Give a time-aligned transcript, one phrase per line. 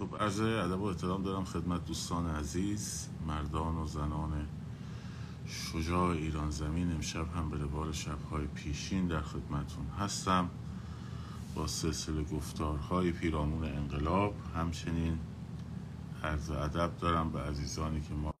[0.00, 4.46] خب عرض ادب و احترام دارم خدمت دوستان عزیز مردان و زنان
[5.46, 6.92] شجاع ایران زمین.
[6.92, 10.50] امشب هم به روال شبهای پیشین در خدمتون هستم
[11.54, 14.34] با سلسله گفتارهای پیرامون انقلاب.
[14.54, 15.18] همچنین
[16.24, 18.34] عرض ادب دارم به عزیزانی که ما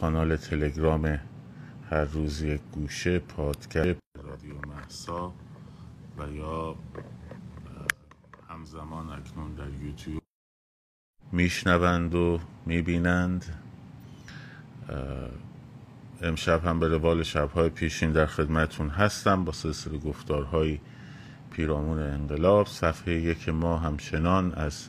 [0.00, 1.20] کانال تلگرام
[1.90, 5.32] هر روز یک گوشه پادکست رادیو محسا
[6.18, 6.76] و یا
[8.64, 10.22] همزمان اکنون در یوتیوب.
[11.32, 13.44] میشنوند و می‌بینند.
[16.22, 20.78] امشب هم به روال شبهای پیشین در خدمتون هستم با سلسله گفتارهای
[21.50, 22.66] پیرامون انقلاب.
[22.66, 24.88] صفحه یک ما همچنان از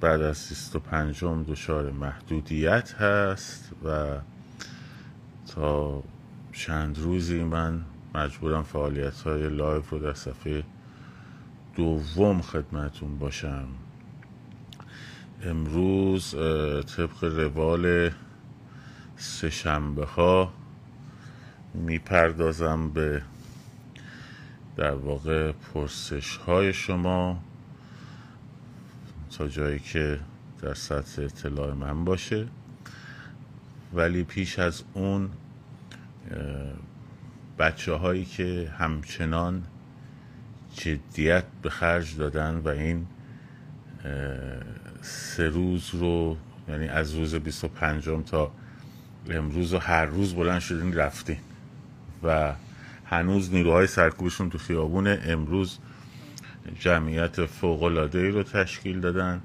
[0.00, 4.16] بعد از 25 دچار محدودیت هست و
[5.46, 6.02] تا
[6.52, 10.64] چند روزی من مجبورم فعالیت های لایو رو در صفحه
[11.76, 13.66] دوم خدمتون باشم.
[15.42, 16.30] امروز
[16.96, 18.10] طبق روال
[19.16, 20.52] سهشنبه ها
[21.74, 23.22] می‌پردازم به
[24.76, 27.42] در واقع پرسش های شما
[29.30, 30.20] تا جایی که
[30.62, 32.48] در سطح اطلاع من باشه.
[33.94, 35.30] ولی پیش از اون
[37.58, 39.66] بچه هایی که همچنان
[40.74, 43.06] جدیت به خرج دادن و این
[45.02, 46.36] سه روز رو
[46.68, 48.52] یعنی از روز 25 تا
[49.30, 51.38] امروز و هر روز بلند شدین رفتین.
[52.22, 52.52] و
[53.04, 55.78] هنوز نیروهای سرکوبشون تو خیابون امروز
[56.78, 59.42] جمعیت فوق العاده ای رو تشکیل دادن.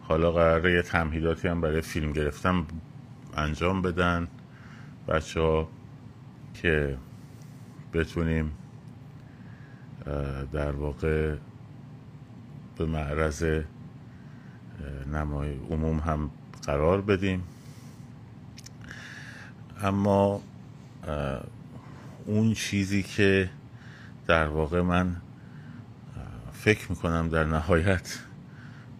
[0.00, 2.66] حالا قراره یه تمهیداتی هم برای فیلم گرفتن
[3.36, 4.28] انجام بدن.
[5.08, 5.68] بچه ها
[6.54, 6.96] که
[7.92, 8.52] بتونیم
[10.52, 11.36] در واقع
[12.78, 13.62] به معرض
[15.12, 16.30] نمای عموم هم
[16.66, 17.42] قرار بدیم.
[19.82, 20.42] اما
[22.26, 23.50] اون چیزی که
[24.26, 25.16] در واقع من
[26.52, 28.18] فکر می‌کنم در نهایت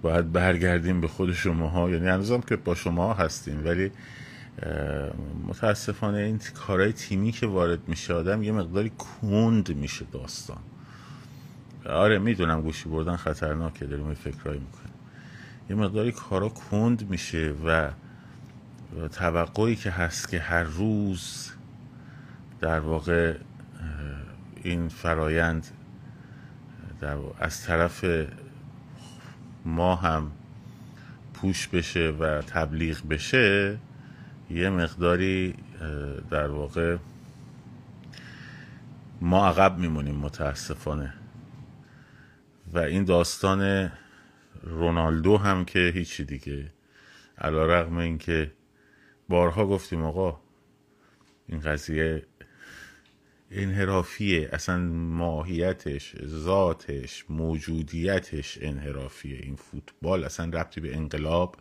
[0.03, 1.91] باید برگردیم به خود شماها.
[1.91, 3.91] یعنی هنوزم که با شما هستیم ولی
[5.49, 10.59] متاسفانه این کارهای تیمی که وارد میشه آدم یه مقداری کند میشه داستان.
[11.87, 14.95] آره می‌دونم گوشی بردن خطرناکه داریم این فکرهایی می‌کنیم.
[15.71, 17.91] یه مقداری کارا کند میشه و
[19.09, 21.53] توقعی که هست که هر روز
[22.61, 23.37] در واقع
[24.63, 25.67] این فرایند
[27.01, 28.05] در از طرف
[29.65, 30.31] ما هم
[31.35, 33.79] پوش بشه و تبلیغ بشه
[34.51, 35.55] یه مقداری
[36.31, 36.97] در واقع
[39.21, 41.13] ما عقب میمونیم متاسفانه.
[42.73, 43.93] و این داستان
[44.63, 46.73] رونالدو هم که هیچی دیگه.
[47.39, 48.53] علا رقم این که
[49.29, 50.41] بارها گفتیم آقا
[51.47, 52.27] این قضیه
[53.51, 54.49] انحرافیه.
[54.53, 59.39] اصلا ماهیتش ذاتش موجودیتش انحرافیه.
[59.43, 61.57] این فوتبال اصلا ربطی به انقلاب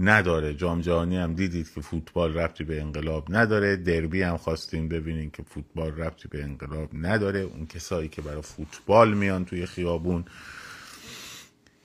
[0.00, 0.54] نداره.
[0.54, 3.76] جام جهانی هم دیدید که فوتبال ربطی به انقلاب نداره.
[3.76, 7.40] دربی هم خواستیم ببینین که فوتبال ربطی به انقلاب نداره.
[7.40, 10.24] اون کسایی که برای فوتبال میان توی خیابون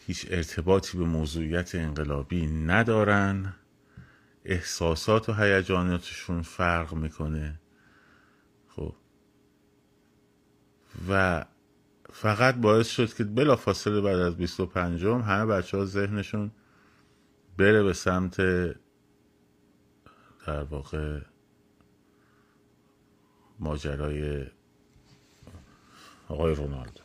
[0.07, 3.53] هیچ ارتباطی به موضوعیت انقلابی ندارن.
[4.45, 7.59] احساسات و هیجاناتشون فرق می‌کنه.
[8.67, 8.95] خب.
[11.09, 11.45] و
[12.11, 16.51] فقط باعث شد که بلا فاصله بعد از 25 همه بچه ها ذهنشون
[17.57, 18.38] بره به سمت
[20.47, 21.21] در واقع
[23.59, 24.45] ماجرای
[26.27, 27.01] آقای رونالدو.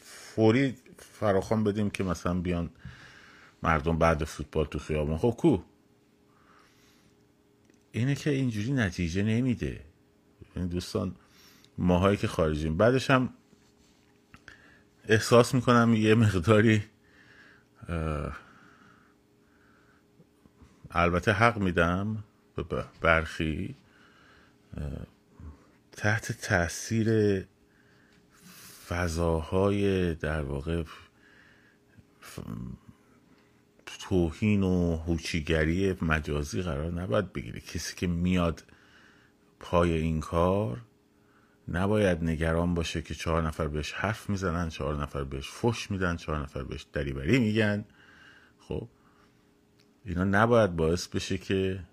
[0.00, 2.70] فوری فراخوان بدیم که مثلا بیان
[3.62, 5.18] مردم بعد فوتبال تو خیابون.
[5.18, 5.58] خب کو؟
[7.92, 9.84] اینه که اینجوری نتیجه نمیده.
[10.56, 11.16] این دوستان
[11.78, 12.76] ماهایی که خارجیم.
[12.76, 13.34] بعدش هم
[15.08, 16.82] احساس می‌کنم یه مقداری
[20.92, 22.24] البته حق میدم
[22.56, 23.74] به برخی
[25.92, 27.40] تحت تاثیر
[28.88, 30.84] فضاهای در واقع
[34.00, 37.60] توهین و هوچیگری مجازی قرار نباید بگیره.
[37.60, 38.64] کسی که میاد
[39.60, 40.80] پای این کار
[41.68, 46.38] نباید نگران باشه که چهار نفر بهش حرف می‌زنن چهار نفر بهش فش میدن چهار
[46.38, 47.84] نفر بهش دریبری میگن.
[48.60, 48.88] خب
[50.04, 51.84] اینا نباید باعث بشه که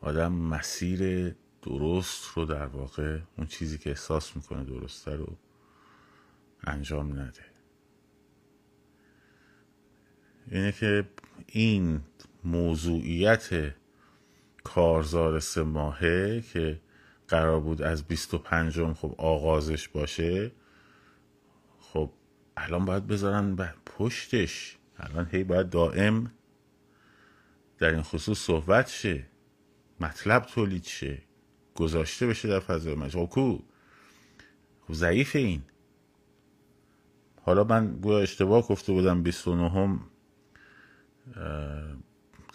[0.00, 5.36] آدم مسیر درست رو در واقع اون چیزی که احساس می‌کنه درسته رو
[6.64, 7.44] انجام نده.
[10.50, 11.08] اینه که
[11.46, 12.00] این
[12.44, 13.74] موضوعیت
[14.64, 16.80] کارزار سه ماهه که
[17.28, 20.52] قرار بود از بیست و پنجم خب آغازش باشه
[21.80, 22.10] خب
[22.56, 23.56] الان باید بذارن
[23.86, 24.78] پشتش.
[24.98, 26.30] الان هی باید دائم
[27.78, 29.26] در این خصوص صحبت شه.
[30.00, 31.22] مطلب تولید شه.
[31.74, 33.58] گذاشته بشه در فضای مجموع خب کو؟
[34.86, 35.62] خب ضعیف این.
[37.42, 40.10] حالا من گویا اشتباه گفته بودم 29 هم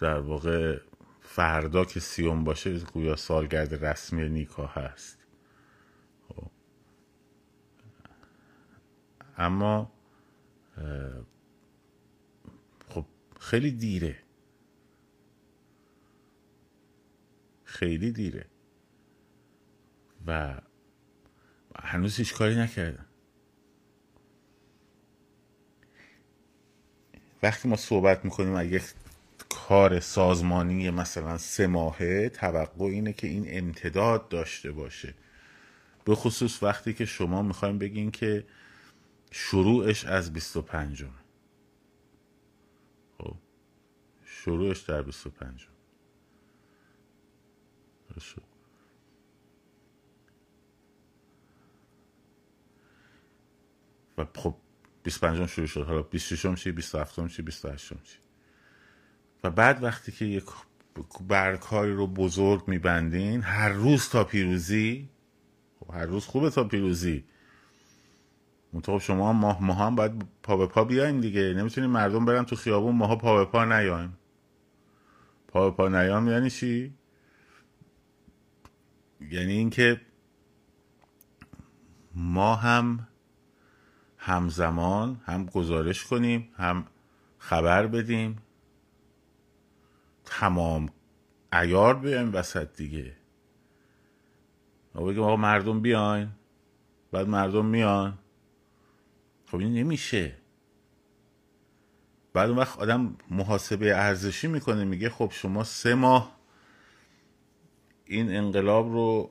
[0.00, 0.78] در واقع
[1.20, 5.18] فردا که سیوم باشه گویا سالگرد رسمی نیکا هست.
[6.28, 6.50] خب.
[9.38, 9.92] اما
[12.88, 13.04] خب
[13.40, 14.16] خیلی دیره.
[17.72, 18.46] خیلی دیره.
[20.26, 20.60] و
[21.76, 23.06] هنوز هیچ کاری نکردن
[27.42, 28.82] وقتی ما صحبت می‌کنیم اگه
[29.48, 35.14] کار سازمانی مثلا سه ماهه توقع اینه که این امتداد داشته باشه.
[36.04, 38.46] به خصوص وقتی که شما می‌خوایم بگین که
[39.30, 41.04] شروعش از 25
[43.18, 43.34] خب
[44.24, 45.71] شروعش در 25
[54.18, 54.54] و خب
[55.02, 55.86] 25 شروع شد.
[55.86, 58.18] حالا 26 چی؟ 27 چی؟ 28 چی؟
[59.44, 60.44] و بعد وقتی که یک
[61.28, 65.08] برکاری رو بزرگ میبندین هر روز تا پیروزی
[65.80, 67.24] خب هر روز خوبه تا پیروزی.
[68.72, 71.54] منطقه شما ماه ماه هم باید پا به پا بیاین دیگه.
[71.54, 74.18] نمی‌تونیم مردم برن تو خیابون ماها پا به پا نیایم
[75.48, 76.94] پا به پا نیایم یعنی چی؟
[79.30, 80.00] یعنی اینکه
[82.14, 83.08] ما هم
[84.16, 86.86] همزمان هم گزارش کنیم هم
[87.38, 88.42] خبر بدیم.
[90.24, 90.88] تمام
[91.52, 93.16] ایار بیایم وسط دیگه.
[94.94, 96.28] ما بگیم آقا مردم بیاین
[97.12, 98.18] بعد مردم میان.
[99.46, 100.36] خب این نمیشه.
[102.32, 106.41] بعد اون وقت آدم محاسبه ارزشی می‌کنه میگه خب شما سه ماه
[108.12, 109.30] این انقلاب رو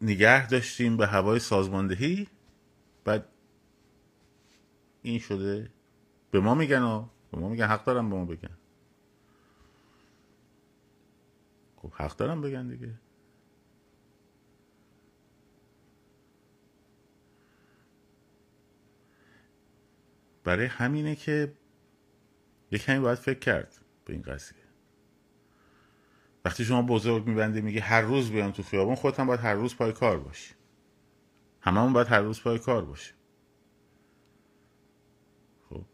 [0.00, 2.28] نگه داشتیم به هوای سازماندهی
[3.04, 3.28] بعد
[5.02, 5.70] این شده.
[6.30, 8.56] به ما میگن ها به ما میگن حق دارم به ما بگن.
[11.76, 12.94] خب حق دارم بگن دیگه.
[20.44, 21.52] برای همینه که
[22.72, 24.65] یه کمی باید فکر کرد به این قضیه.
[26.46, 29.76] وقتی شما بزرگ میبنده میگه هر روز بیان تو خیابون خودت هم باید هر روز
[29.76, 30.54] پای کار باشی.
[31.60, 33.12] هممون باید هر روز پای کار باشی
[35.70, 35.84] خب.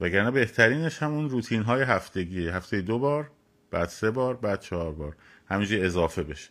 [0.00, 2.48] وگرنه بهترینش همون روتین های هفتگی.
[2.48, 3.30] هفته دو بار
[3.70, 5.16] بعد سه بار بعد چهار بار.
[5.46, 6.50] همینجوری اضافه بشه.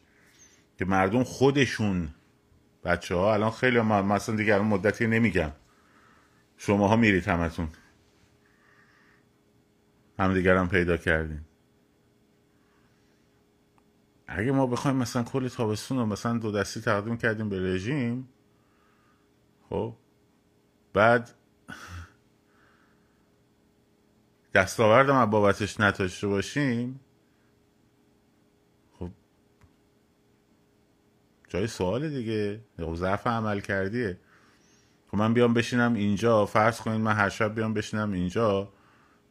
[0.78, 2.10] که مردم خودشون
[2.84, 5.51] بچه ها الان خیلی ما مثلا دیگه الان مدتی نمیگم.
[6.57, 7.69] شماها میرید همتون.
[10.19, 11.42] هم دیگر هم پیدا کردین.
[14.38, 18.30] اگه ما بخوایم مثلا کل تابستون رو مثلا دو دستی تقدیم کردیم به رژیم
[19.70, 19.96] خب
[20.94, 21.32] بعد
[24.54, 27.00] دستاورد ما بابتش نتاشته باشیم
[29.00, 29.10] خب
[31.50, 32.62] جای سوال دیگه.
[32.78, 34.20] خب ضعف عمل کردیه.
[35.08, 38.74] خب من بیام بشینم اینجا فرض کنید من هر شب بیام بشینم اینجا.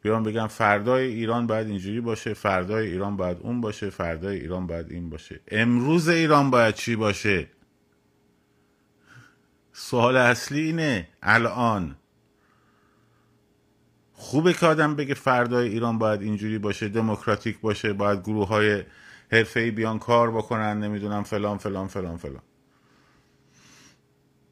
[0.03, 4.91] بیام بگم فردای ایران باید اینجوری باشه فردای ایران باید اون باشه فردای ایران باید
[4.91, 5.39] این باشه.
[5.47, 7.47] امروز ایران باید چی باشه؟
[9.73, 11.95] سوال اصلی اینه الان.
[14.13, 18.83] خوبه که آدم بگه فردای ایران باید اینجوری باشه دموکراتیک باشه باید گروه های
[19.31, 22.41] حرفه بیان کار بکنن نمی‌دونم فلان فلان فلان فلان.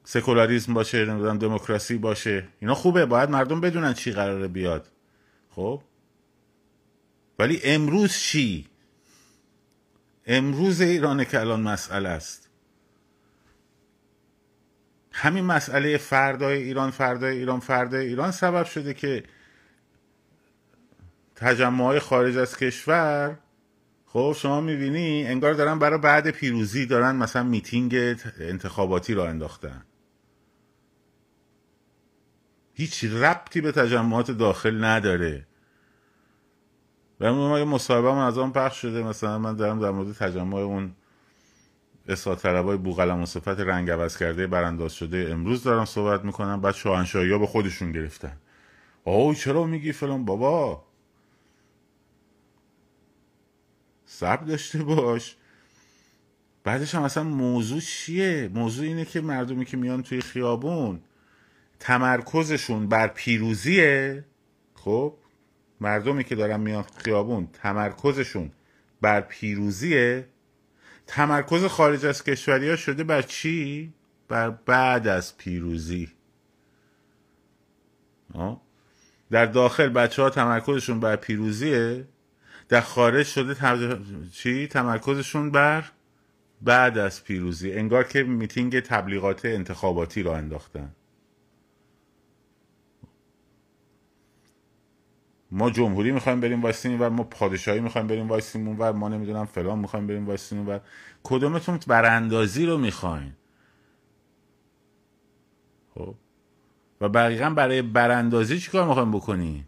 [0.04, 2.48] سکولاریزم باشه نمی‌دونم دموکراسی باشه.
[2.60, 4.91] اینا خوبه باید مردم بدونن چی قراره بیاد.
[5.56, 5.82] خب؟
[7.40, 8.68] ولی امروز چی؟
[10.26, 12.50] امروز ایران که الان مسئله است.
[15.12, 19.24] همین مسئله فردای ایران فردای ایران فردای ایران سبب شده که
[21.36, 23.38] تجمع های خارج از کشور
[24.06, 27.96] خب شما می‌بینی انگار دارن برای بعد پیروزی دارن مثلا میتینگ
[28.40, 29.86] انتخاباتی را انداختن.
[32.82, 35.48] هیچ ربطی به تجمعات داخل نداره.
[37.20, 40.92] و یه مصاحبه من از آن پخش شده مثلا من دارم در مورد تجمع اون
[42.08, 46.74] اصلاح های بوغلم و صفت رنگ عوض کرده برانداز شده امروز دارم صحبت می‌کنم بعد
[46.74, 48.38] شاهنشاهی ها به خودشون گرفتن.
[49.06, 50.84] آه چرا میگی فلان؟ بابا.
[54.06, 55.36] صبر داشته باش.
[56.64, 61.02] بعدش هم اصلا موضوع چیه؟ موضوع اینه که مردمی که میان توی خیابون
[61.82, 64.26] تمرکزشون بر پیروزیه
[64.76, 65.18] خب
[65.80, 68.52] مردمی که دارن میان خیابون تمرکزشون
[69.02, 70.28] بر پیروزیه
[71.08, 73.94] تمرکز خارج از کشوری ها شده بر چی؟
[74.28, 76.10] بر بعد از پیروزی
[78.34, 78.62] آه؟
[79.32, 82.08] در داخل بچه ها تمرکزشون بر پیروزیه
[82.70, 83.56] در خارج شده
[84.32, 85.92] چی؟ تمرکزشون بر
[86.62, 90.96] بعد از پیروزی انگار که میتینگ تبلیغات انتخاباتی را انداختن
[95.52, 99.80] ما جمهوری می‌خوایم بریم وایسیم و ما پادشاهی می‌خوایم بریم وایسیم و ما نمی‌دونم فلان
[99.80, 100.80] می‌خوایم بریم وایسیم و
[101.24, 103.34] کدومتون براندازی رو می‌خواین؟
[105.96, 106.16] خب.
[107.02, 109.66] و دقیقا برای براندازی چیکار می‌خوایم بکنی؟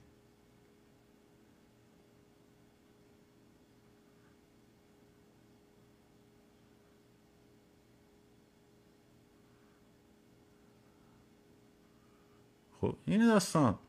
[12.82, 13.80] خب این داستان.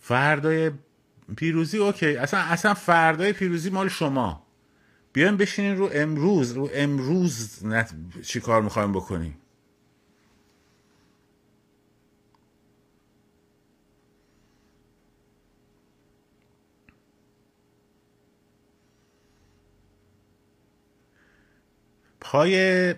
[0.00, 0.70] فردای
[1.36, 2.16] پیروزی اوکی.
[2.16, 4.46] اصلا اصلا فردای پیروزی مال شما.
[5.12, 7.94] بیایم بشینین رو امروز رو امروز نت...
[8.22, 9.38] چی کار می‌خوایم بکنیم؟
[22.20, 22.94] پای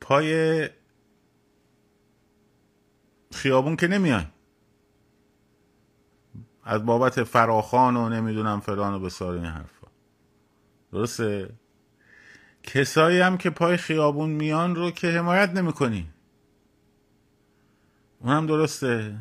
[0.00, 0.68] پای
[3.32, 4.32] خیابون که نمیان
[6.66, 9.86] از بابت فراخان و نمی‌دونم فلان و بسار این حرفا.
[10.92, 11.48] درسته؟
[12.62, 16.08] کسایی هم که پای خیابون میان رو که حمایت نمی‌کنی.
[18.20, 19.14] اون هم درسته؟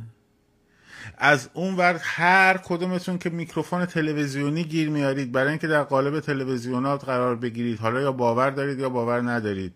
[1.17, 7.05] از اون ور هر کدومتون که میکروفون تلویزیونی گیر میارید برای اینکه در قالب تلویزیونات
[7.05, 9.73] قرار بگیرید حالا یا باور دارید یا باور ندارید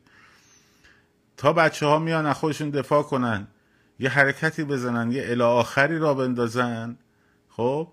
[1.38, 3.48] تا بچه ها میان از خودشون دفاع کنن
[4.00, 6.98] یه حرکتی بزنن یه اله آخری را بندازن
[7.60, 7.88] خب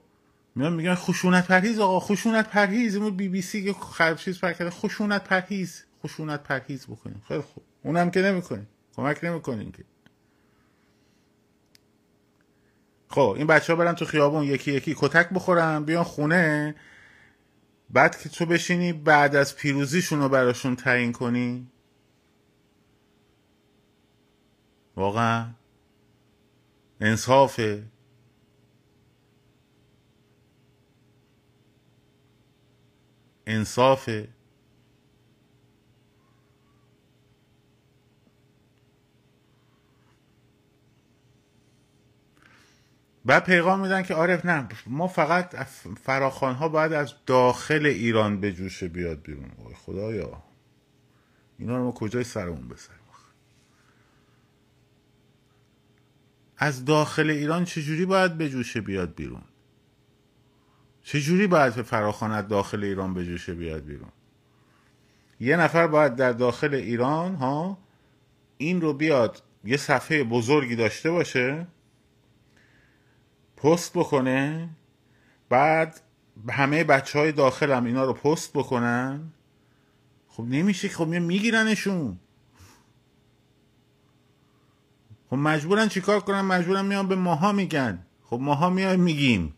[0.55, 4.53] میان میگن خشونت پرهیز آقا خشونت پرهیز اون بی بی سی که خراب چیز پر
[4.53, 7.23] کرده خشونت پرهیز خشونت پرهیز بکنیم.
[7.29, 7.65] خیلی خوب.
[7.83, 8.69] اونم که نمی‌کنیم.
[8.97, 9.85] کمک نمی‌کنیم که.
[13.09, 16.75] خب این بچه ها برن تو خیابون یکی یکی کتک بخورن بیان خونه.
[17.91, 21.67] بعد که تو بشینی بعد از پیروزیشون رو براشون تعیین کنی.
[24.97, 25.47] واقعا
[27.01, 27.96] انصافه.
[33.47, 34.29] انصافه
[43.25, 45.55] بعد پیغام میدن که آره نه ما فقط
[46.05, 49.51] فراخان ها باید از داخل ایران به جوش بیاد بیرون.
[49.75, 50.43] خدایا.
[51.59, 53.07] اینا رو ما کجای سرمون بسریم
[56.59, 59.43] از داخل ایران چجوری باید به جوشه بیاد بیرون؟
[61.07, 64.09] چجوری باید فراخان از داخل ایران به جوشه بیاد بیرون؟
[65.41, 67.79] یه نفر باید در داخل ایران ها
[68.59, 71.67] این رو بیاد یه صفحه بزرگی داشته باشه
[73.57, 74.69] پست بکنه
[75.49, 76.01] بعد
[76.49, 79.33] همه بچه های داخل هم اینا رو پست بکنن.
[80.29, 82.19] خب نمیشه خب میگیرنشون.
[85.31, 88.07] خب مجبورن چیکار کنن؟ مجبورن میان به ماها میگن.
[88.25, 89.55] خب ماها میایم میگیم.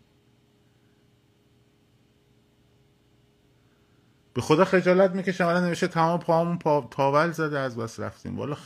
[4.34, 5.46] به خدا خجالت می‌کشم.
[5.46, 6.88] الان نوشته تمام پاهمون پا...
[6.90, 8.38] تاول زده از بس رفتیم.
[8.38, 8.56] والا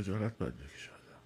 [0.00, 0.90] خجالت باید بکشه.
[0.90, 1.20] آدم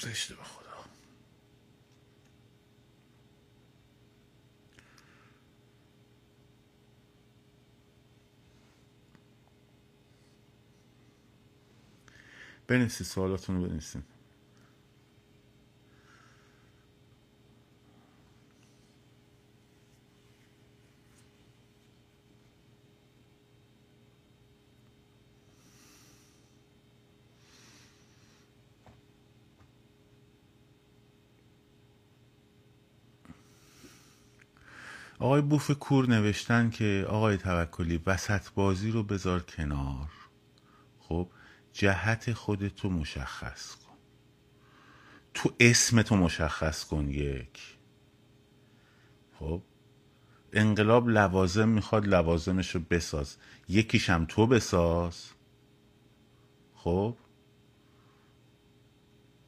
[0.00, 0.70] زشته به خدا.
[12.66, 14.19] بنویسید سوالاتون رو بنویسید.
[35.20, 40.08] آقای بوف کور نوشتن که آقای توکلی وسط بازی رو بذار کنار.
[40.98, 41.30] خب
[41.72, 43.96] جهت خودتو مشخص کن.
[45.34, 47.78] تو اسمتو مشخص کن یک.
[49.38, 49.62] خب
[50.52, 53.36] انقلاب لوازم می‌خواد لوازمش رو بساز
[53.68, 55.30] یکیشم تو بساز.
[56.74, 57.16] خب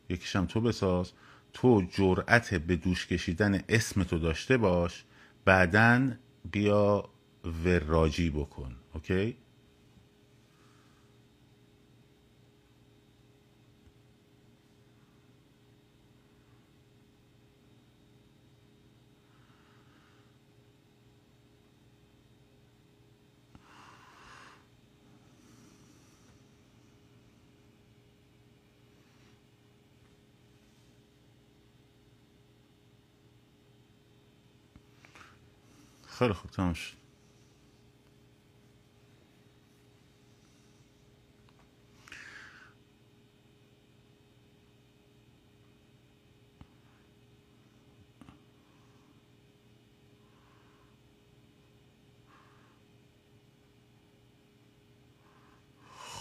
[0.08, 1.12] یکیشم تو بساز.
[1.52, 5.04] تو جرأت به دوش کشیدن اسمتو داشته باش.
[5.44, 6.12] بعدا
[6.52, 7.04] بیا
[7.64, 9.36] وراجی بکن اوکی؟
[36.22, 36.96] خیلی خوب تمام شد.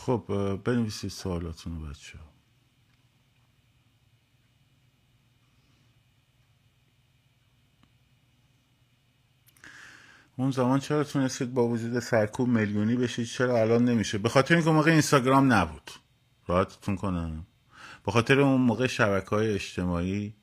[0.05, 0.23] خب
[0.63, 2.40] بنویسید سوالاتون رو بچه ها
[10.41, 14.69] اون زمان چرا تونستید با وجود سرکوب میلیونی بشید؟ چرا الان نمیشه؟ به خاطر اینکه
[14.69, 15.91] موقع اینستاگرام نبود.
[16.47, 17.45] راحتتون کنم.
[18.05, 20.33] به خاطر اون موقع شبکه های اجتماعی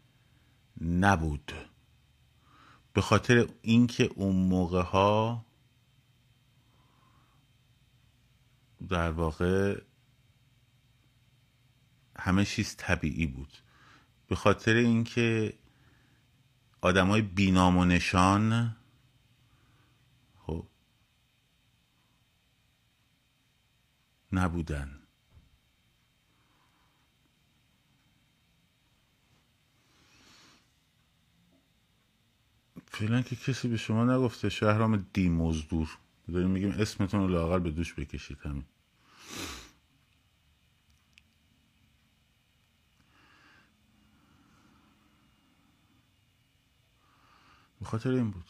[0.81, 1.53] نبود.
[2.93, 5.45] به خاطر اینکه اون موقع ها
[8.89, 9.81] در واقع
[12.19, 13.53] همه چیز طبیعی بود.
[14.29, 15.55] به خاطر اینکه
[16.81, 18.75] آدمای بینام و نشان
[20.49, 20.67] خب
[24.33, 24.99] نبودن.
[32.87, 35.99] فعلا که کسی به شما نگفته شهرام دی مزدور
[36.33, 38.65] داریم میگیم اسمتون رو لاغر به دوش بکشید همین.
[47.81, 48.47] به خاطر این بود.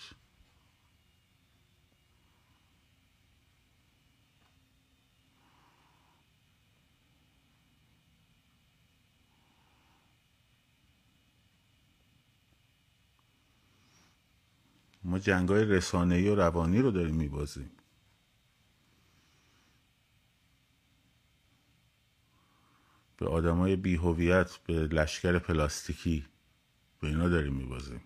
[15.19, 17.71] جنگ های رسانه‌ای و روانی رو داریم میبازیم.
[23.17, 26.27] به آدمای بیهویت به لشکر پلاستیکی
[27.01, 28.01] به اینا داریم میبازیم.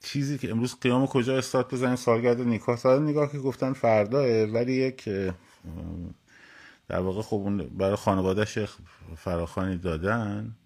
[0.00, 2.76] چیزی که امروز قیام کجا استارت بزنیم؟ سالگرد نیکا.
[2.76, 5.08] سال نگاه که گفتن فرداه ولی یک
[6.88, 8.58] در واقع خب برای خانوادهش
[9.16, 10.56] فراخانی دادن.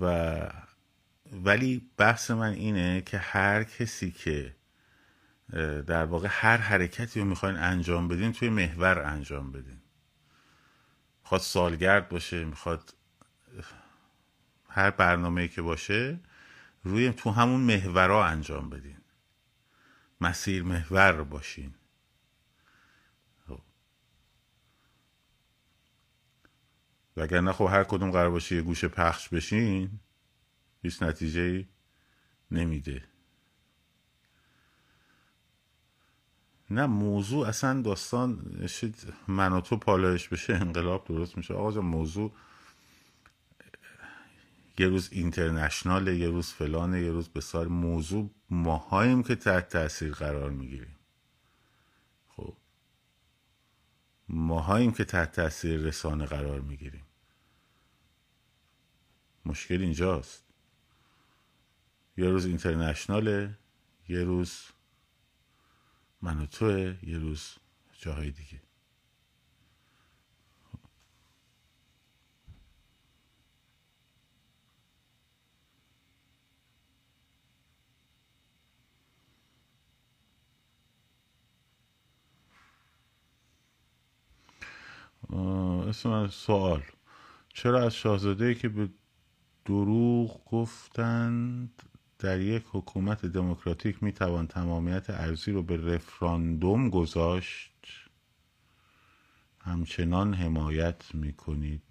[0.00, 0.36] و
[1.32, 4.56] ولی بحث من اینه که هر کسی که
[5.86, 9.80] در واقع هر حرکتی رو می‌خواین انجام بدین توی محور انجام بدین.
[11.22, 12.94] می‌خواد سالگرد باشه می‌خواد
[14.68, 16.18] هر برنامه که باشه
[16.84, 18.98] روی تو همون محورا انجام بدین.
[20.20, 21.74] مسیر محور باشین.
[27.16, 29.90] وگرنه خب هر کدوم قرار باشه یه گوشه پخش بشین
[30.82, 31.66] هیچ نتیجه
[32.50, 33.04] نمیده.
[36.70, 38.58] نه موضوع اصلا داستان
[39.28, 41.54] من و تو پالایش بشه انقلاب درست میشه.
[41.54, 42.32] آقا موضوع
[44.78, 50.50] یه روز اینترنشنال یه روز فلانه یه روز بسار موضوع ماهاییم که تحت تاثیر قرار
[50.50, 50.96] می‌گیریم
[52.36, 52.56] خب
[54.28, 57.04] ماهاییم که تحت تاثیر رسانه قرار می‌گیریم.
[59.44, 60.44] مشکل اینجاست.
[62.16, 63.58] یه روز اینترنشناله
[64.08, 64.64] یه روز
[66.22, 67.56] من و توه یه روز
[67.98, 68.65] جاهای دیگه.
[85.30, 86.82] اسم سوال.
[87.48, 88.88] چرا از شاهزاده که به
[89.64, 91.82] دروغ گفتند
[92.18, 97.72] در یک حکومت دموکراتیک می‌توان تمامیت ارزی رو به رفراندوم گذاشت؟
[99.60, 101.82] همچنان حمایت می‌کنید.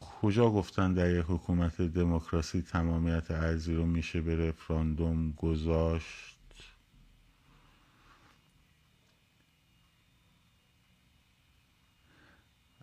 [0.00, 6.31] کجا گفتن در یک حکومت دموکراسی تمامیت ارزی رو میشه به رفراندوم گذاشت؟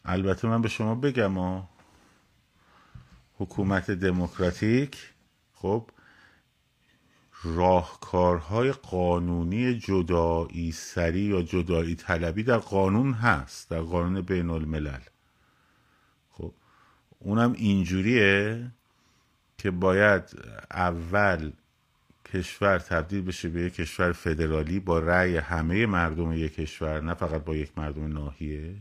[0.06, 1.70] البته من به شما بگم ها
[3.34, 5.14] حکومت دموکراتیک
[5.54, 5.90] خب
[7.44, 15.00] راهکارهای قانونی جدایی سری یا جدایی طلبی در قانون هست در قانون بین الملل.
[16.32, 16.54] خب
[17.20, 18.72] اونم اینجوریه
[19.58, 20.24] که باید
[20.72, 21.52] اول
[22.26, 27.44] کشور تبدیل بشه به یک کشور فدرالی با رأی همه مردم یک کشور نه فقط
[27.44, 28.76] با یک مردم ناحیه.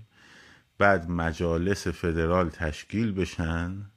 [0.79, 3.91] بعد مجالس فدرال تشکیل بشن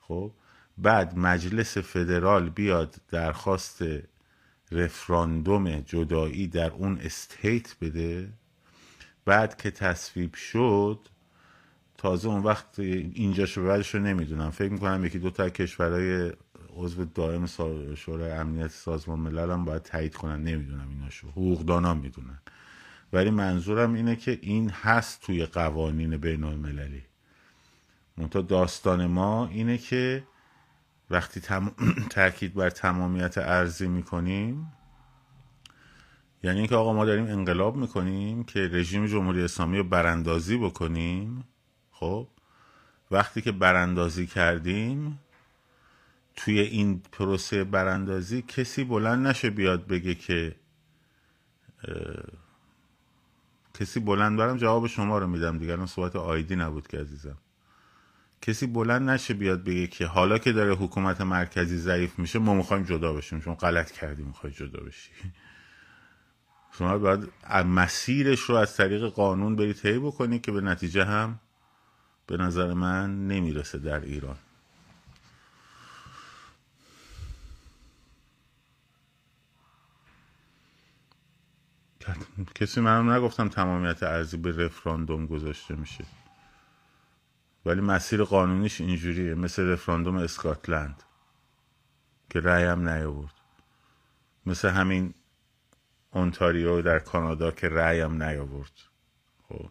[0.00, 0.32] خب؟
[0.78, 3.84] بعد مجلس فدرال بیاد درخواست
[4.72, 8.32] رفراندوم جدایی در اون استیت بده.
[9.24, 11.08] بعد که تصویب شد
[11.98, 14.50] تازه اون وقت اینجا شو بعدش رو نمی‌دونم.
[14.50, 16.32] فکر می‌کنم یکی دو تا کشورهای
[16.76, 17.46] عضو دائم
[17.94, 20.42] شورای امنیت سازمان ملل هم باید تایید کنن.
[20.42, 21.28] نمی‌دونم ایناشو.
[21.28, 22.38] حقوقدانان می‌دونن.
[23.12, 27.02] ولی منظورم اینه که این هست توی قوانین بین المللی
[28.16, 30.24] منتها داستان ما اینه که
[31.10, 31.72] وقتی تم...
[32.10, 34.72] تاکید بر تمامیت ارزی می‌کنیم
[36.42, 41.44] یعنی اینکه آقا ما داریم انقلاب می‌کنیم که رژیم جمهوری اسلامی رو براندازی بکنیم
[41.92, 42.28] خب؟
[43.10, 45.18] وقتی که براندازی کردیم
[46.36, 50.56] توی این پروسه براندازی کسی بلند نشه بیاد بگه که
[53.80, 57.38] کسی بلند برم جواب شما رو میدم دیگر اون صحبت آیدی نبود که عزیزم.
[58.42, 62.82] کسی بلند نشه بیاد بگه که حالا که داره حکومت مرکزی ضعیف میشه ما می‌خوایم
[62.82, 63.40] جدا بشیم.
[63.40, 65.10] چون غلط کردیم می‌خوای جدا بشی.
[66.72, 67.28] شما باید
[67.66, 71.40] مسیرش رو از طریق قانون برید طی بکنی که به نتیجه هم
[72.26, 74.36] به نظر من نمی‌رسه در ایران.
[82.54, 86.04] کسی منم نگفتم تمامیت ارزی به رفراندوم گذاشته میشه.
[87.66, 89.34] ولی مسیر قانونیش اینجوریه.
[89.34, 91.02] مثل رفراندوم اسکاتلند
[92.30, 93.34] که رأی هم نیاورد.
[94.46, 95.14] مثل همین
[96.10, 98.72] اونتاریو در کانادا که رأی هم نیاورد.
[99.48, 99.70] خب.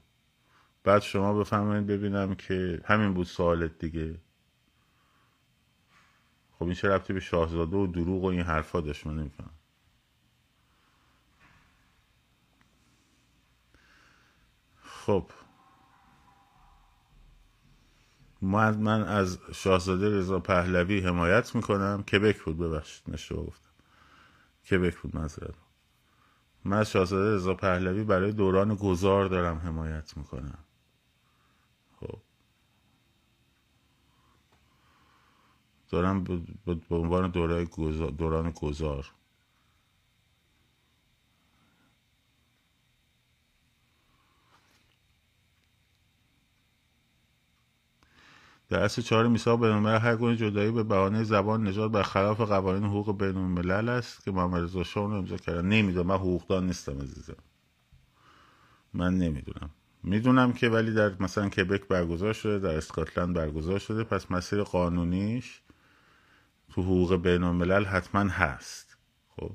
[0.84, 4.16] بعد شما بفهمید ببینم که همین بود سوالت دیگه.
[6.60, 9.57] خب این چه ربطی به شاهزاده و دروغ و این حرفا داشت؟ من نمیفهم
[15.08, 15.32] خب.
[18.42, 22.04] من, من از شاهزاده رضا پهلوی حمایت می‌کنم.
[22.04, 23.70] کبک بود ببخشید نشو گفتم.
[24.72, 25.56] کبک بود مذرد
[26.66, 30.60] من از شاهزاده رضا پهلوی برای دوران گذار دارم حمایت می‌کنم.
[32.00, 32.22] خب.
[35.90, 36.24] دارم
[36.66, 37.32] به عنوان
[38.18, 39.12] دوران گذار.
[48.70, 53.18] در اصل چهار میثاق بین هر گونه جدایی به بهانه زبان نجات برخلاف قوانین حقوق
[53.18, 55.66] بین الملل است که محمد رضا شاه امضا کردن.
[55.66, 56.08] نمی‌دونم.
[56.08, 57.36] من حقوقدان نیستم عزیزم.
[58.94, 59.70] من نمی‌دونم.
[60.04, 64.04] می‌دونم که ولی در مثلا کبک برگزار شده در اسکاتلند برگزار شده.
[64.04, 65.62] پس مسیر قانونیش
[66.72, 68.98] تو حقوق بین الملل حتما هست.
[69.36, 69.52] خب.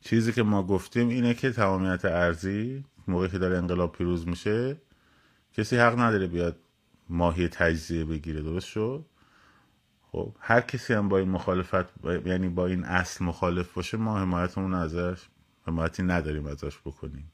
[0.00, 4.76] چیزی که ما گفتیم اینه که تمامیت ارزی موقعی که داره انقلاب پیروز میشه
[5.52, 6.56] کسی حق نداره بیاد
[7.08, 9.06] ماهی تجزیه بگیره درست شد؟
[10.12, 14.74] خب هر کسی هم با این مخالفت یعنی با این اصل مخالف باشه ما حمایتمون
[14.74, 15.28] ازش
[15.66, 17.32] حمایتی نداریم ازش بکنیم.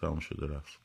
[0.00, 0.80] تمام شده رفت.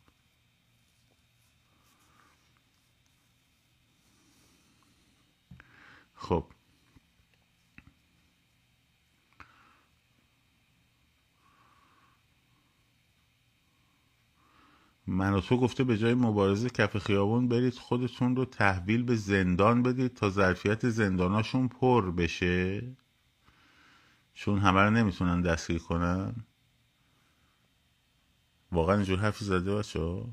[6.15, 6.45] خب.
[15.09, 19.83] من و تو گفته به جای مبارزه کف خیابون برید خودتون رو تحویل به زندان
[19.83, 22.95] بدید تا ظرفیت زنداناشون پر بشه.
[24.33, 26.35] چون همه رو نمی‌تونن دستگیر کنن.
[28.71, 30.23] واقعا اینجور حرفی زده بچه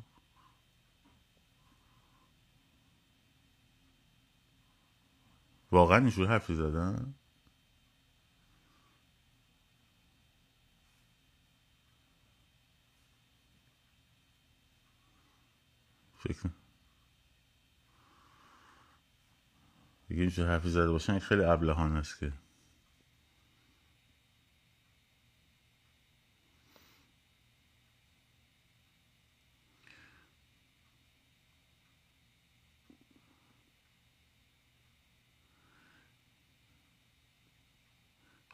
[5.70, 7.14] واقعا اینجور حرفی زدن؟
[16.34, 16.50] فکر
[20.08, 22.32] دیگه اینجا حرفی زده باشن خیلی ابلهان است که.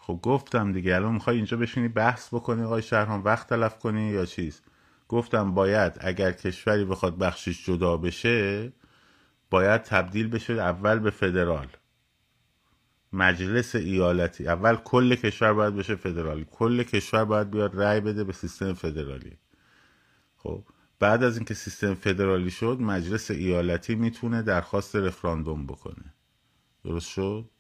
[0.01, 4.27] خب گفتم دیگه الان می‌خوای اینجا بشینی بحث بکنی آقای شهران وقت تلف کنی یا
[4.27, 4.63] چیز؟
[5.13, 8.73] گفتم باید اگر کشوری بخواد بخشش جدا بشه
[9.51, 11.67] باید تبدیل بشه اول به فدرال.
[13.13, 14.49] مجلس ایالتی.
[14.49, 19.39] اول کل کشور باید بشه فدرالی کل کشور باید بیاد رأی بده به سیستم فدرالی.
[20.37, 20.65] خب
[20.99, 26.15] بعد از اینکه سیستم فدرالی شد مجلس ایالتی می‌تونه درخواست رفراندوم بکنه.
[26.85, 27.51] درست شد؟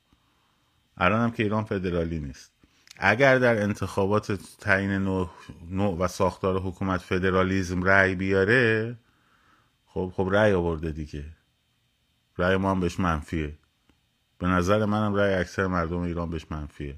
[0.96, 2.52] الان هم که ایران فدرالی نیست.
[2.98, 5.30] اگر در انتخابات تعیین نوع,
[5.70, 8.96] نوع و ساختار حکومت فدرالیزم رأی بیاره
[9.86, 11.24] خب خب رأی آورده دیگه.
[12.38, 13.58] رأی ما هم بهش منفیه.
[14.38, 16.96] به نظر منم رأی اکثر مردم ایران بهش منفیه.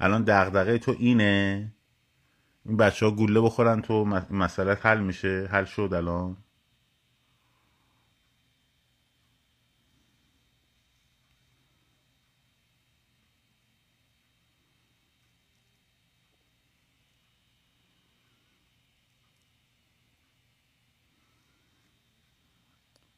[0.00, 1.72] الان دغدغه تو اینه
[2.64, 5.48] این بچه ها گوله بخورن تو مسئله حل میشه.
[5.50, 6.36] حل شد الان.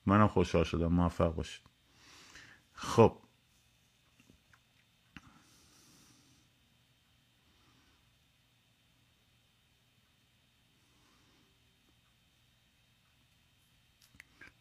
[0.06, 1.62] منم خوشحال شدم موفق باشید.
[2.72, 3.18] خب.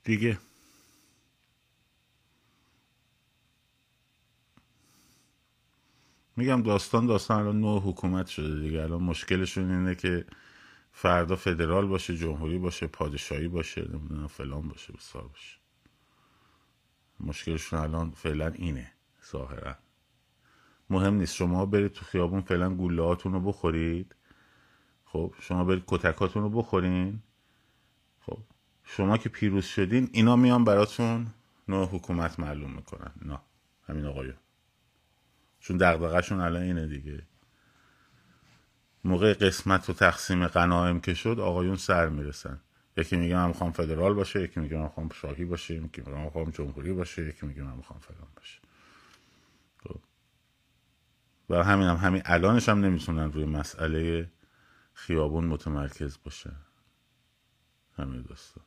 [0.04, 0.40] دیگه.
[6.38, 8.82] میگم داستان داستان الان نوع حکومت شده دیگه.
[8.84, 10.26] الان مشکلشون اینه که
[10.98, 15.58] فردا فدرال باشه جمهوری باشه پادشاهی باشه نمی‌دونم فلان باشه بسار باشه.
[17.20, 18.92] مشکلشون الان فعلا اینه
[19.32, 19.76] ظاهرا.
[20.90, 21.36] مهم نیست.
[21.36, 24.16] شما برید تو خیابون فعلا گوله رو بخورید.
[25.06, 27.22] خب شما برید کتکاتون رو بخورین.
[28.20, 28.38] خب
[28.84, 31.28] شما که پیروز شدین اینا میان براتون
[31.68, 33.12] نوع حکومت معلوم می‌کنن.
[33.22, 33.40] نه
[33.88, 34.38] همین آقایون.
[35.60, 37.28] چون دقدقهشون الان اینه دیگه.
[39.06, 42.60] موقع قسمت و تقسیم قنایم که شد آقایون سر می‌رسن.
[42.98, 46.24] یکی میگه من می‌خوام فدرال باشه یکی میگه من می‌خوام شاهی باشه یکی میگه من
[46.24, 48.60] می‌خوام جمهوری باشه یکی میگه من می‌خوام فلان باشه.
[49.84, 50.00] خب.
[51.50, 54.32] و همین هم همین الانش هم نمی‌تونن روی مسئله
[54.94, 56.52] خیابون متمرکز باشه
[57.98, 58.64] همین دوستان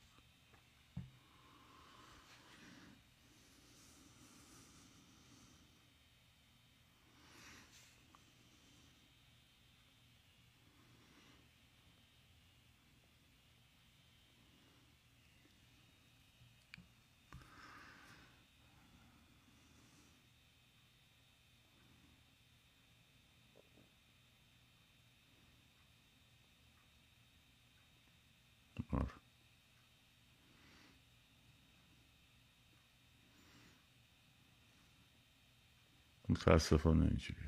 [36.49, 37.41] متاسفانه اینجوری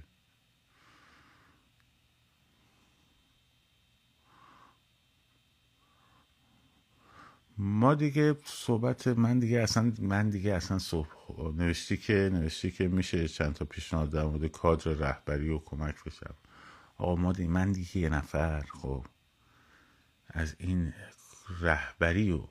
[7.59, 11.11] ما دیگه صحبت من دیگه اصلا من دیگه اصلا صحبت
[11.57, 16.35] نوشتی که نوشتی که میشه چند تا پیشنهاد در مورد کادر رهبری و کمک بشم.
[16.97, 19.07] آقا ما دیگه من دیگه یه نفر خب
[20.29, 20.93] از این
[21.61, 22.49] رهبری و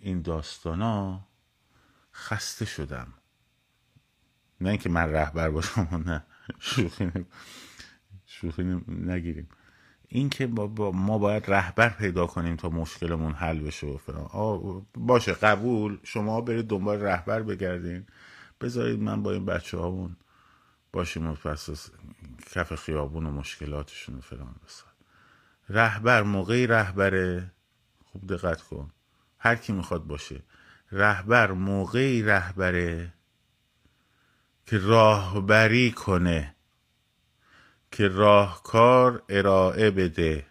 [0.00, 1.28] این داستانا
[2.14, 3.14] خسته شدم.
[4.62, 6.24] نه اینکه من رهبر باشم نه.
[6.58, 7.10] شوخی
[8.26, 9.48] شوخی نگیریم.
[10.08, 14.86] اینکه با, ما باید رهبر پیدا کنیم تا مشکلمون حل بشه و فلان.
[14.94, 15.98] باشه قبول.
[16.02, 18.06] شما برید دنبال رهبر بگردین.
[18.60, 20.16] بذارید من با این بچه هامون
[20.92, 21.90] باشیم و پس
[22.52, 24.92] کف خیابون و مشکلاتشون و فلان بسار.
[25.68, 27.52] رهبر موقعی رهبره.
[28.04, 28.90] خوب دقت کن.
[29.38, 30.42] هر کی می‌خواد باشه.
[30.92, 33.12] رهبر موقعی رهبره.
[34.66, 36.54] که راهبری کنه
[37.90, 40.46] که راهکار ارائه بده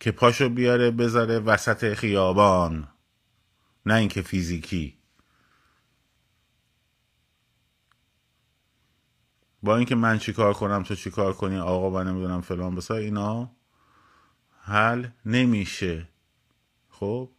[0.00, 2.88] که پاشو بیاره بذاره وسط خیابان
[3.86, 4.98] نه اینکه فیزیکی.
[9.62, 13.50] با اینکه من چیکار کنم تو چیکار کنی آقا من نمی‌دونم فلان بسا اینا
[14.60, 16.08] حل نمیشه.
[16.88, 17.30] خب؟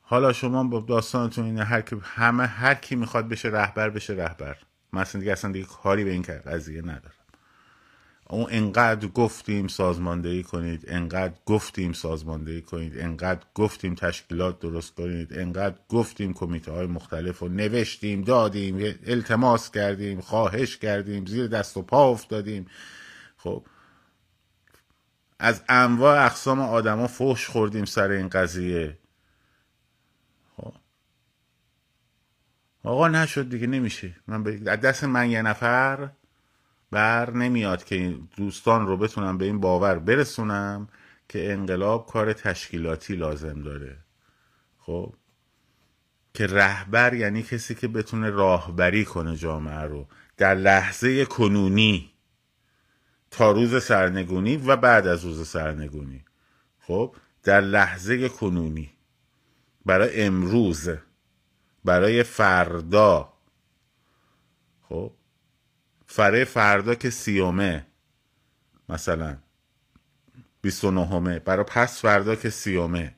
[0.00, 4.56] حالا شما با داستانتون اینه هر کی همه هر کی می‌خواد بشه رهبر بشه رهبر.
[4.94, 7.14] من دیگه اصلا دیگه کاری به این قضیه ندارم.
[8.30, 15.76] اون انقدر گفتیم سازماندهی کنید انقدر گفتیم سازماندهی کنید انقدر گفتیم تشکیلات درست کنید انقدر
[15.88, 22.10] گفتیم کمیته های مختلف رو نوشتیم دادیم التماس کردیم خواهش کردیم زیر دست و پا
[22.10, 22.66] افتادیم.
[23.36, 23.66] خب
[25.38, 28.98] از انواع اقسام آدما فحش خوردیم سر این قضیه.
[32.84, 34.16] آقا نشد دیگه نمیشه.
[34.26, 36.10] من دست من یه نفر
[36.90, 40.88] بر نمیاد که دوستان رو بتونم به این باور برسونم
[41.28, 43.96] که انقلاب کار تشکیلاتی لازم داره.
[44.78, 45.14] خب؟
[46.34, 50.06] که رهبر یعنی کسی که بتونه راهبری کنه جامعه رو.
[50.36, 52.10] در لحظه کنونی
[53.30, 56.24] تا روز سرنگونی و بعد از روز سرنگونی.
[56.80, 58.90] خب؟ در لحظه کنونی.
[59.86, 60.88] برای امروز.
[61.84, 63.32] برای فردا.
[64.82, 65.12] خب؟
[66.06, 67.86] فره فردا که سیومه
[68.88, 69.38] مثلا
[70.62, 71.38] بیست و نهمه.
[71.38, 73.16] برای پس فردا که سیومه.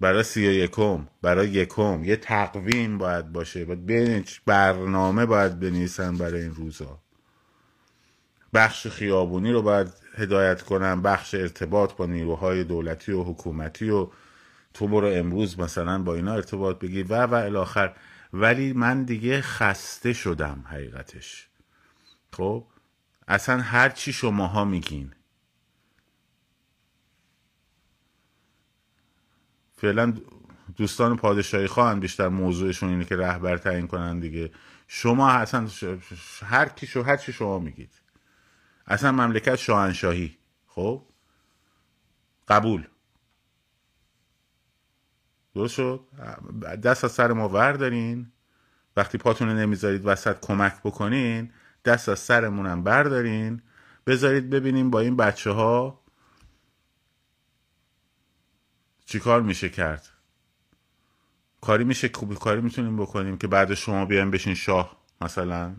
[0.00, 2.04] برای سی و یکم برای یکم.
[2.04, 3.64] یه تقویم باید باشه.
[3.64, 3.86] باید
[4.46, 7.00] برنامه باید بنویسن برای این روزا.
[8.54, 14.08] بخش خیابونی رو باید هدایت کنم بخش ارتباط با نیروهای دولتی و حکومتی و
[14.74, 17.06] تو برو امروز مثلا با اینا ارتباط بگیر.
[17.08, 17.94] و و الاخر
[18.32, 21.48] ولی من دیگه خسته شدم حقیقتش.
[22.32, 22.66] خب؟
[23.28, 25.12] اصلا هر چی شماها میگین.
[29.76, 30.14] فعلا
[30.76, 34.50] دوستان پادشاهی خواهن بیشتر موضوعشون اینه که رهبر تعیین کنن دیگه.
[34.88, 35.68] شما اصلا
[36.42, 37.99] هر کی شو هر چی شما میگید.
[38.90, 40.38] اصلا مملکت شاهنشاهی.
[40.66, 41.06] خب؟
[42.48, 42.86] قبول.
[45.54, 46.04] درست شد؟
[46.84, 48.32] دست از سر ما وردارین
[48.96, 51.52] وقتی پاتون نمی‌ذارید وسط کمک بکنین
[51.84, 53.62] دست از سرمونم بردارین.
[54.06, 56.00] بذارید ببینیم با این بچه ها
[59.06, 60.08] چیکار میشه کرد.
[61.60, 65.76] کاری میشه کاری می‌تونیم بکنیم که بعد شما بیایم بشین شاه مثلا.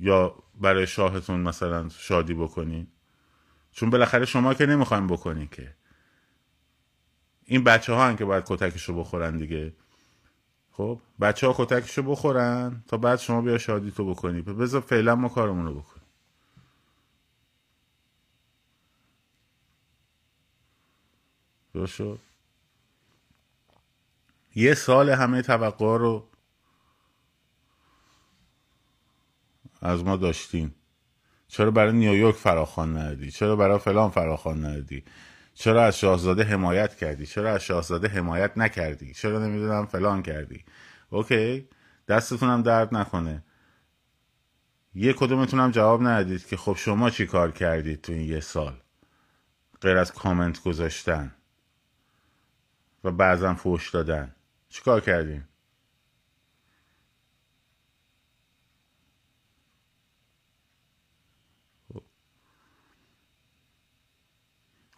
[0.00, 2.86] یا برای شاهتون مثلا شادی بکنین
[3.72, 5.74] چون بالاخره شما که نمی‌خوایم بکنین که.
[7.44, 9.74] این بچه ها هم که باید کتکشو بخورن دیگه.
[10.72, 14.42] خب بچه ها کتکشو بخورن تا بعد شما بیا شادی تو بکنی.
[14.42, 16.04] بذار فعلا ما کارمون رو بکنیم.
[21.74, 22.00] درست
[24.54, 26.29] یه سال همه توقع رو
[29.80, 30.74] از ما داشتیم
[31.48, 35.04] چرا برای نیویورک فراخوان ندادی چرا برای فلان فراخوان ندادی
[35.54, 40.64] چرا از شاهزاده حمایت کردی؟ چرا از شاهزاده حمایت نکردی؟ چرا نمی‌دونم فلان کردی؟
[41.10, 41.68] اوکی.
[42.08, 43.44] دستتونم درد نکنه.
[44.94, 48.80] یه کدومتونم جواب ندادید که خب شما چی کار کردید تو این یه سال؟
[49.80, 51.34] غیر از کامنت گذاشتن
[53.04, 54.34] و بعضا فوش دادن.
[54.68, 55.48] چیکار کردیم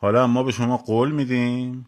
[0.03, 1.87] حالا ما به شما قول میدیم.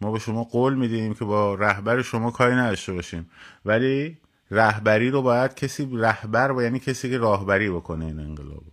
[0.00, 3.30] ما به شما قول میدیم که با رهبر شما کاری نداشته باشیم.
[3.64, 4.18] ولی
[4.50, 8.64] رهبری رو باید کسی رهبر و یعنی کسی که راهبری بکنه این انقلاب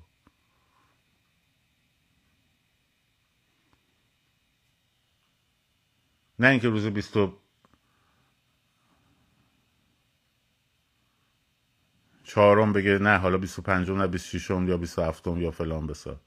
[6.39, 7.33] نه اینکه روز بیست و
[12.23, 15.51] چهارم بگه نه حالا بیست و پنجم نه بیست شیشم یا بیست و هفتم یا
[15.51, 16.21] فلان بسا.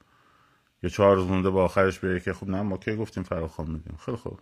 [0.83, 3.97] یا چهار روز مونده با آخرش بگه که خب نه ما که گفتیم فراخوان میدیم.
[3.97, 4.39] خیلی خوب.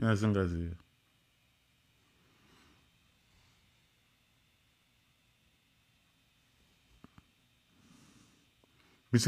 [0.00, 0.76] این از این قضیه.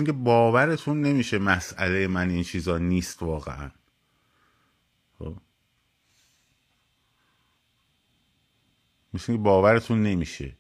[0.06, 3.70] که باورتون نمیشه مسئله من این چیزا نیست واقعا.
[5.18, 5.36] خب؟
[9.14, 10.56] مثل باورتون نمیشه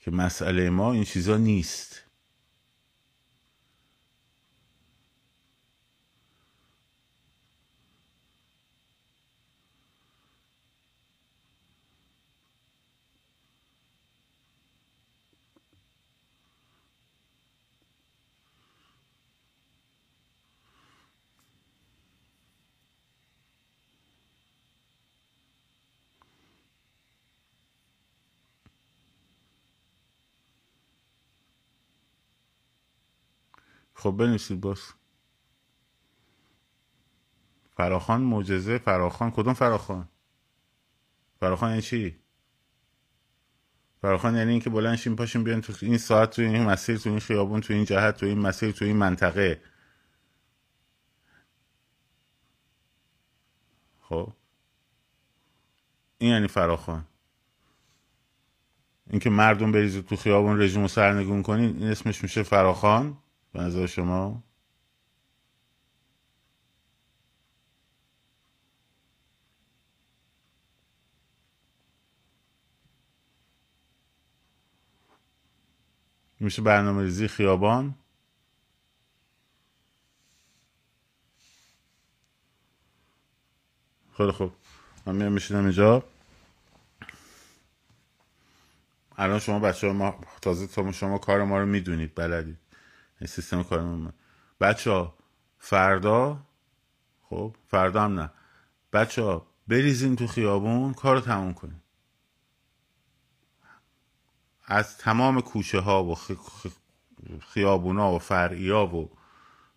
[0.00, 2.03] که مسئله ما این چیزا نیست.
[33.94, 34.80] خب بنویسید باز.
[37.76, 39.30] فراخان معجزه فراخان.
[39.30, 40.08] کدوم فراخان؟
[41.40, 42.18] فراخان یعنی چی؟
[44.00, 47.18] فراخان یعنی اینکه بلند شیم پاشیم بیان تو این ساعت تو این مسیر تو این
[47.18, 49.62] خیابون تو این جهت تو این مسیر تو این منطقه.
[54.00, 54.32] خب.
[56.18, 57.04] این یعنی فراخان.
[59.10, 63.18] اینکه مردم بریزید تو خیابون رژیم رو سرنگون کنین این اسمش میشه فراخان.
[63.54, 64.44] به نظر شما؟
[76.40, 77.96] میشه برنامه ریزی خیابان؟
[84.16, 84.52] خیلی خوب.
[85.06, 86.04] من میام میشینم اینجا.
[89.16, 92.58] الان شما بچه ها ما تازه تا شما کار ما رو می‌دونید بلدید.
[93.20, 94.12] این سیستم کار ما
[94.60, 95.14] بچه ها
[95.58, 96.46] فردا
[97.22, 98.30] خب فردا هم نه.
[98.92, 101.82] بچه ها بریزین تو خیابون کار رو تموم کنید
[104.64, 106.16] از تمام کوچه ها و
[107.40, 109.10] خیابونا و فرعیا و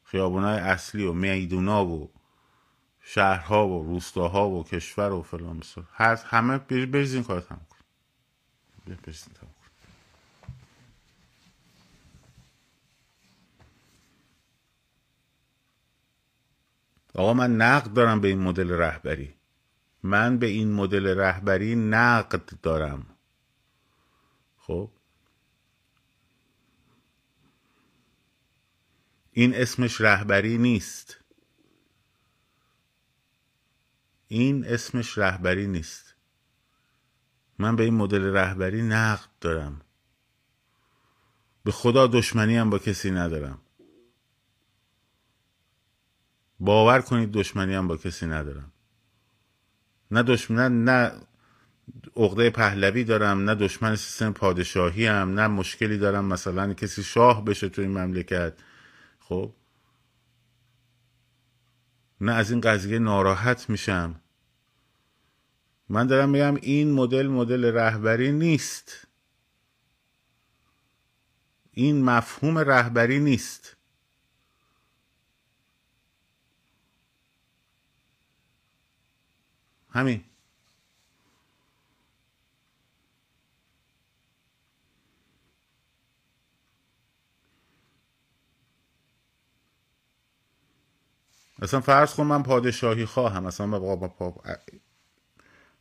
[0.04, 2.12] خیابونای اصلی و میدونا و
[3.02, 7.78] شهرها و روستاها و کشور و فلان بسار هر همه بریزین کار تموم کن
[9.04, 9.34] بریزین
[17.18, 19.36] آقا من نقد دارم به این مدل رهبری.
[20.04, 23.06] من به این مدل رهبری نقد دارم.
[24.58, 24.92] خب؟
[29.32, 31.18] این اسمش رهبری نیست.
[34.28, 36.16] این اسمش رهبری نیست.
[37.60, 39.82] من به این مدل رهبری نقد دارم.
[41.64, 43.62] به خدا دشمنی هم با کسی ندارم.
[46.60, 48.72] باور کنید دشمنی هم با کسی ندارم.
[50.12, 51.12] نه دشمن نه
[52.16, 57.70] عقده پهلوی دارم نه دشمن سیستم پادشاهی هم نه مشکلی دارم مثلا کسی شاه بشه
[57.70, 58.54] تو این مملکت.
[59.20, 59.54] خب؟
[62.22, 64.22] نه از این قضیه ناراحت میشم.
[65.90, 69.08] من دارم میگم این مدل مدل رهبری نیست.
[71.72, 73.77] این مفهوم رهبری نیست.
[79.90, 80.24] همین.
[91.60, 93.44] مثلا فرض کن من پادشاهی خواهم.
[93.44, 94.36] مثلا با با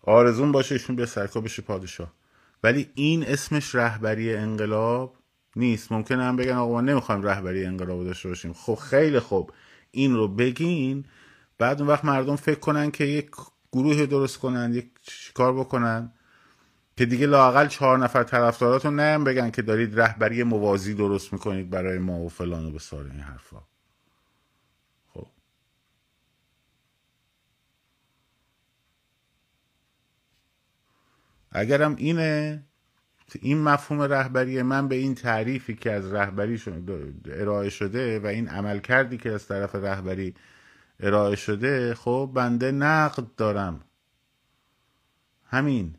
[0.03, 2.13] آرزون باشه ایشون به سرکا بشه پادشاه.
[2.63, 5.17] ولی این اسمش رهبری انقلاب
[5.57, 5.93] نیست.
[5.93, 8.53] ممکنه هم بگن آقا ما نمی‌خوایم رهبری انقلاب داشته باشیم.
[8.53, 9.53] خب خیلی خوب.
[9.91, 11.05] این رو بگین.
[11.59, 13.31] بعد اون وقت مردم فکر کنن که یک
[13.73, 14.91] گروه درست کنن یک
[15.35, 16.13] کار بکنن؟
[16.97, 21.99] که دیگه لاقل چهار نفر طرفداراتون نه بگن که دارید رهبری موازی درست می‌کنید برای
[21.99, 23.63] ما و فلان و بسار این حرفا.
[31.57, 32.63] اگرم اینه
[33.41, 36.63] این مفهوم رهبری من به این تعریفی که از رهبری
[37.27, 40.35] ارائه شده و این عمل کردی که از طرف رهبری
[41.01, 43.81] ارائه شده خب بنده نقد دارم.
[45.47, 45.95] همین.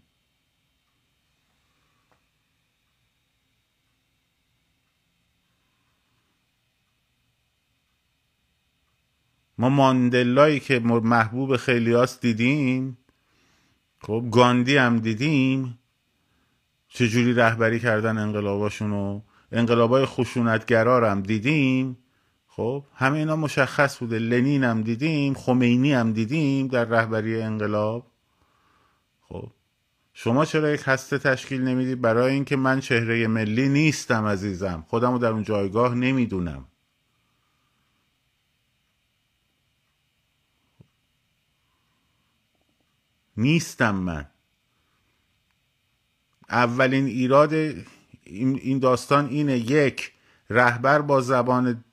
[9.57, 12.97] ما ماندلایی که محبوب خیلیاس دیدیم.
[14.01, 15.79] خب گاندی هم دیدیم.
[16.87, 19.21] چجوری رهبری کردن انقلاباشون و
[19.51, 21.97] انقلابای خشونتگرار هم دیدیم.
[22.57, 24.19] خب همه اینا مشخص بوده.
[24.19, 28.11] لنین هم دیدیم خمینی هم دیدیم در رهبری انقلاب.
[29.21, 29.51] خب
[30.13, 34.85] شما چرا یک هسته تشکیل نمی‌دید برای اینکه من چهره ملی نیستم عزیزم.
[34.87, 36.65] خودم رو در اون جایگاه نمی‌دونم.
[43.37, 44.27] نیستم من.
[46.49, 47.53] اولین ایراد
[48.23, 50.13] این داستان اینه یک
[50.49, 51.83] رهبر با زبان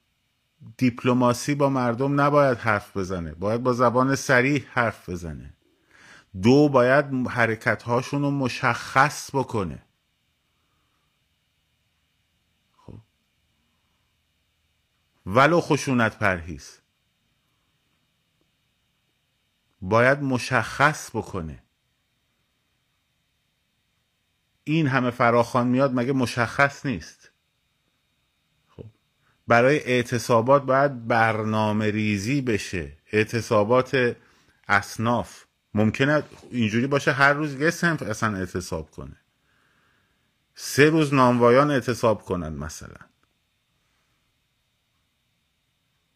[0.77, 3.35] دیپلماسی با مردم نباید حرف بزنه.
[3.35, 5.55] باید با زبان سریح حرف بزنه.
[6.43, 9.83] دو باید حرکت هاشون رو مشخص بکنه.
[12.77, 12.99] خب.
[15.27, 16.79] ولو خشونت پرهیز.
[19.81, 21.63] باید مشخص بکنه.
[24.65, 27.24] این همه فراخان میاد مگه مشخص نیست؟
[29.47, 32.97] برای اعتصابات باید برنامه ریزی بشه.
[33.13, 34.17] اعتصابات
[34.69, 35.45] اصناف.
[35.75, 39.17] ممکنه اینجوری باشه هر روز یه سنف اصلا اعتصاب کنه.
[40.55, 42.97] سه روز نانوایان اعتصاب کنن مثلا.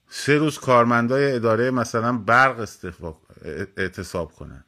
[0.09, 2.69] سه روز کارمندای اداره مثلا برق
[3.77, 4.65] اعتصاب کنن.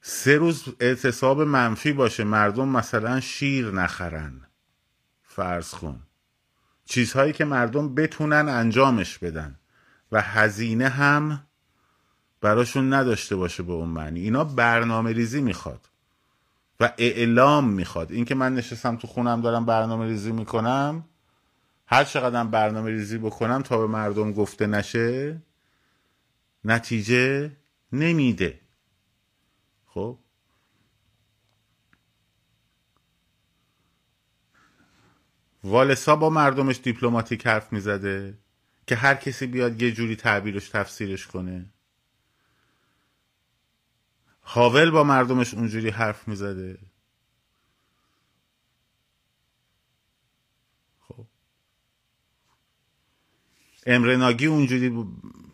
[0.00, 4.46] سه روز اعتصاب منفی باشه مردم مثلا شیر نخرن.
[5.22, 6.07] فرض کن.
[6.88, 9.58] چیزهایی که مردم بتونن انجامش بدن.
[10.12, 11.46] و هزینه هم
[12.40, 14.20] براشون نداشته باشه به اون معنی.
[14.20, 15.88] اینا برنامه ریزی می‌خواد
[16.80, 18.12] و اعلام می‌خواد.
[18.12, 21.04] اینکه من نشستم تو خونم دارم برنامه ریزی می‌کنم
[21.86, 25.42] هر چقدر برنامه ریزی بکنم تا به مردم گفته نشه
[26.64, 27.50] نتیجه
[27.92, 28.60] نمیده.
[29.86, 30.18] خب؟
[35.64, 38.38] والسا با مردمش دیپلماتیک حرف می‌زده
[38.86, 41.66] که هر کسی بیاد یه جوری تعبیرش تفسیرش کنه.
[44.42, 46.78] هاول با مردمش اونجوری حرف می‌زده.
[51.00, 51.26] خب.
[53.86, 55.06] امرناگی اونجوری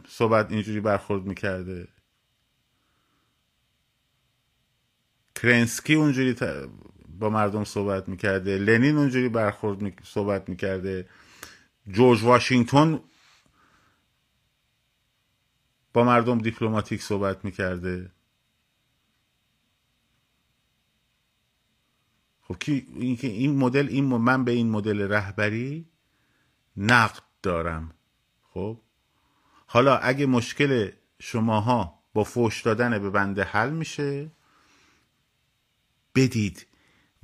[0.09, 1.89] صحبت اینجوری برخورد می‌کرده.
[5.35, 6.35] کرنسکی اونجوری
[7.19, 8.59] با مردم صحبت می‌کرده.
[8.59, 9.95] لنین اونجوری برخورد می...
[10.05, 11.09] صحبت می‌کرده.
[11.89, 13.01] جورج واشنگتن
[15.93, 18.11] با مردم دیپلماتیک صحبت می‌کرده.
[22.43, 25.89] خب کی این این مدل این من به این مدل رهبری
[26.77, 27.95] نقد دارم.
[28.43, 28.81] خب؟
[29.67, 30.91] حالا اگه مشکل
[31.21, 34.31] شماها با فوش دادن به بنده حل میشه
[36.15, 36.67] بدید.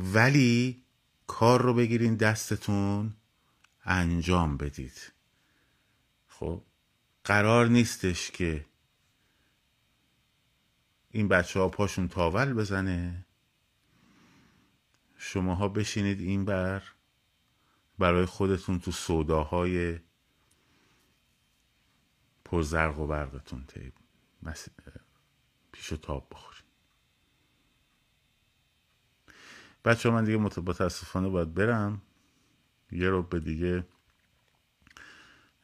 [0.00, 0.84] ولی
[1.26, 3.14] کار رو بگیرین دستتون
[3.84, 5.12] انجام بدید.
[6.28, 6.62] خب
[7.24, 8.66] قرار نیستش که
[11.10, 13.26] این بچه ها پاشون تاول بزنه.
[15.18, 16.82] شماها بشینید این بر
[17.98, 19.98] برای خودتون تو سوداهای
[22.44, 23.64] پر زرق و برقتون
[25.72, 26.49] پیش تاب بخورید.
[29.84, 32.02] بچه من دیگه متاسفانه باید برم.
[32.92, 33.86] یه رو به دیگه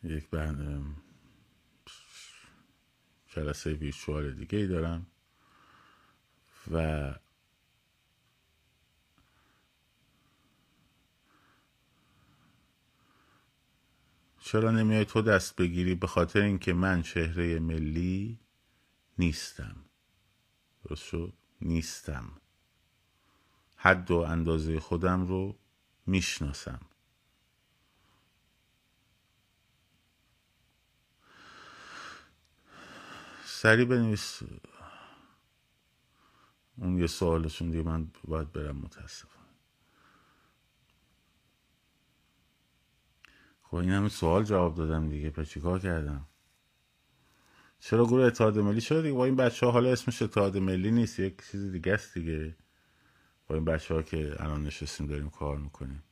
[0.02, 0.96] یک برنامه
[3.28, 5.06] جلسه ویرچوال دیگه ای دارم
[6.72, 7.14] و
[14.40, 18.40] چرا نمیای تو دست بگیری؟ به خاطر اینکه من چهره ملی
[19.18, 19.84] نیستم.
[20.84, 22.40] درست شد؟ نیستم.
[23.76, 25.58] حد و اندازه خودم رو
[26.06, 26.80] می‌شناسم.
[33.44, 34.42] سری بنویس.
[36.78, 39.28] اون یه سوالشون دیگه من باید برم متاسفم
[43.62, 46.26] خب این همه سوال جواب دادم دیگه پس چیکار کردم؟
[47.80, 51.18] چرا گروه اتحاد ملی؟ چرا دیگه با این بچه ها حالا اسمش اتحاد ملی نیست؟
[51.20, 52.56] یک چیز دیگه است دیگه.
[53.46, 56.02] با این بچه ها که الان نشستیم داریم کار می‌کنیم.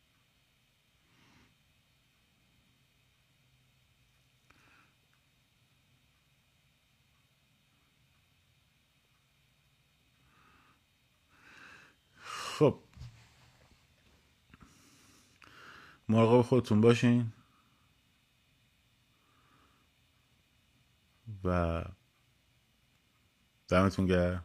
[12.18, 12.78] خب.
[16.08, 17.32] مراقب خودتون باشین.
[21.44, 21.84] و
[23.68, 24.44] دمتون گرم.